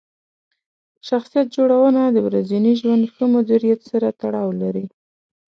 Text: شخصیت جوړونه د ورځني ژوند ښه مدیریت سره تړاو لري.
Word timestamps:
شخصیت 1.07 1.47
جوړونه 1.55 2.01
د 2.09 2.17
ورځني 2.27 2.73
ژوند 2.81 3.03
ښه 3.13 3.25
مدیریت 3.35 3.81
سره 3.91 4.07
تړاو 4.21 4.49
لري. 4.61 4.85